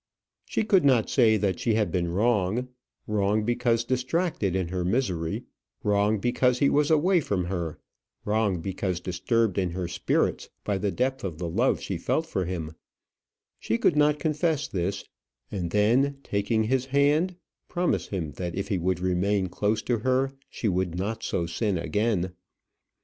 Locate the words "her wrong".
7.45-8.61